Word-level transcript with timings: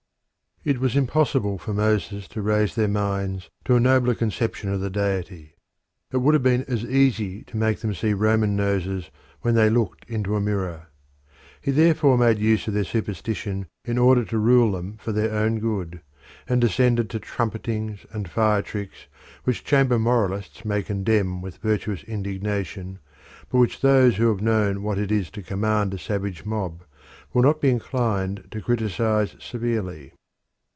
It 0.63 0.77
was 0.77 0.95
impossible 0.95 1.57
for 1.57 1.73
Moses 1.73 2.27
to 2.27 2.41
raise 2.43 2.75
their 2.75 2.87
minds 2.87 3.49
to 3.65 3.75
a 3.75 3.79
nobler 3.79 4.13
conception 4.13 4.71
of 4.71 4.79
the 4.79 4.91
Deity; 4.91 5.55
it 6.11 6.17
would 6.17 6.35
have 6.35 6.43
been 6.43 6.65
as 6.67 6.85
easy 6.85 7.41
to 7.45 7.57
make 7.57 7.79
them 7.79 7.95
see 7.95 8.13
Roman 8.13 8.55
noses 8.55 9.09
when 9.41 9.55
they 9.55 9.71
looked 9.71 10.07
into 10.07 10.35
a 10.35 10.39
mirror. 10.39 10.89
He 11.61 11.71
therefore 11.71 12.15
made 12.15 12.37
use 12.37 12.67
of 12.67 12.75
their 12.75 12.83
superstition 12.83 13.65
in 13.85 13.97
order 13.97 14.23
to 14.25 14.37
rule 14.37 14.73
them 14.73 14.97
for 14.97 15.11
their 15.11 15.33
own 15.33 15.57
good, 15.57 15.99
and 16.47 16.61
descended 16.61 17.09
to 17.09 17.19
trumpetings 17.19 18.05
and 18.11 18.29
fire 18.29 18.61
tricks 18.61 19.07
which 19.45 19.63
chamber 19.63 19.97
moralists 19.97 20.63
may 20.63 20.83
condemn 20.83 21.41
with 21.41 21.57
virtuous 21.57 22.03
indignation, 22.03 22.99
but 23.49 23.57
which 23.57 23.81
those 23.81 24.17
who 24.17 24.27
have 24.29 24.43
known 24.43 24.83
what 24.83 24.99
it 24.99 25.11
is 25.11 25.31
to 25.31 25.41
command 25.41 25.91
a 25.95 25.97
savage 25.97 26.45
mob 26.45 26.83
will 27.33 27.41
not 27.41 27.61
be 27.61 27.71
inclined 27.71 28.45
to 28.51 28.61
criticise 28.61 29.35
severely. 29.39 30.13